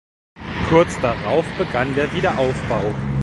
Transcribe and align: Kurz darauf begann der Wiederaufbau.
Kurz 0.67 0.99
darauf 0.99 1.45
begann 1.59 1.93
der 1.93 2.11
Wiederaufbau. 2.11 2.95